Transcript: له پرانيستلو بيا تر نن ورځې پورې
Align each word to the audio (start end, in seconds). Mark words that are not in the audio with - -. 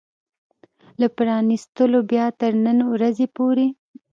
له 0.99 1.07
پرانيستلو 1.17 1.99
بيا 2.11 2.25
تر 2.39 2.51
نن 2.65 2.77
ورځې 2.93 3.27
پورې 3.35 3.67